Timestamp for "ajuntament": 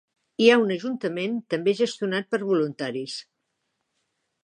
0.75-1.35